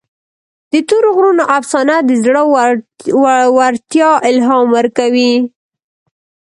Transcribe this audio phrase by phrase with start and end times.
[0.71, 2.41] د تورې غرونو افسانه د زړه
[3.57, 5.33] ورتیا الهام ورکوي.